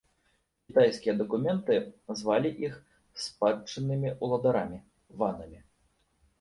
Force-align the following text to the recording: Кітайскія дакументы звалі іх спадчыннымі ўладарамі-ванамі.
Кітайскія 0.69 1.13
дакументы 1.19 1.77
звалі 2.23 2.49
іх 2.69 2.73
спадчыннымі 3.27 4.17
ўладарамі-ванамі. 4.23 5.59